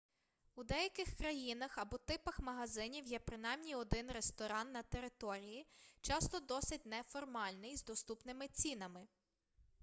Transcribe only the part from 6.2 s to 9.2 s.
досить неформальний з доступними цінами